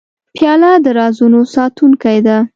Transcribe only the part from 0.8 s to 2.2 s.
د رازونو ساتونکې